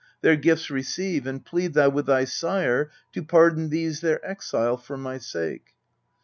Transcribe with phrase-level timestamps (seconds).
[0.21, 4.97] Their gifts receive, and plead thou with thy sire To pardon these their exile for
[4.97, 5.75] my sake."